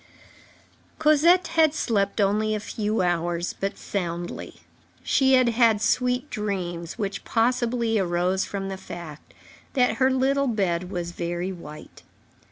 [0.97, 4.55] Cosette had slept only a few hours, but soundly.
[5.03, 9.31] She had had sweet dreams, which possibly arose from the fact
[9.73, 12.01] that her little bed was very white.